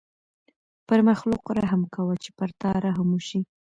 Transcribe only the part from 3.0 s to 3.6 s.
وشي.